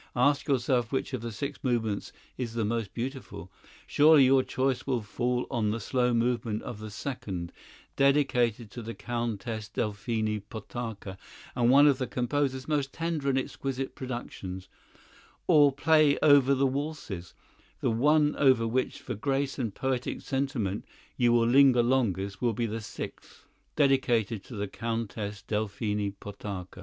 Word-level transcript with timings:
Ask 0.15 0.47
yourself 0.47 0.91
which 0.91 1.13
of 1.13 1.21
the 1.21 1.31
six 1.31 1.59
movements 1.63 2.11
is 2.35 2.55
the 2.55 2.65
most 2.65 2.91
beautiful. 2.91 3.51
Surely 3.85 4.25
your 4.25 4.41
choice 4.41 4.87
will 4.87 5.03
fall 5.03 5.45
on 5.51 5.69
the 5.69 5.79
slow 5.79 6.11
movement 6.11 6.63
of 6.63 6.79
the 6.79 6.89
second—dedicated 6.89 8.71
to 8.71 8.81
the 8.81 8.95
Countess 8.95 9.69
Delphine 9.69 10.39
Potocka, 10.49 11.19
and 11.55 11.69
one 11.69 11.85
of 11.85 11.99
the 11.99 12.07
composer's 12.07 12.67
most 12.67 12.91
tender 12.91 13.29
and 13.29 13.37
exquisite 13.37 13.93
productions; 13.93 14.67
or 15.45 15.71
play 15.71 16.17
over 16.23 16.55
the 16.55 16.65
waltzes—the 16.65 17.91
one 17.91 18.35
over 18.37 18.67
which 18.67 19.01
for 19.01 19.13
grace 19.13 19.59
and 19.59 19.75
poetic 19.75 20.21
sentiment 20.21 20.83
you 21.15 21.31
will 21.31 21.45
linger 21.45 21.83
longest 21.83 22.41
will 22.41 22.53
be 22.53 22.65
the 22.65 22.81
sixth, 22.81 23.45
dedicated 23.75 24.43
to 24.43 24.55
the 24.55 24.67
Countess 24.67 25.43
Delphine 25.43 26.11
Potocka. 26.19 26.79